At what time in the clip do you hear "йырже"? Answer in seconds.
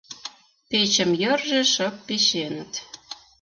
1.21-1.61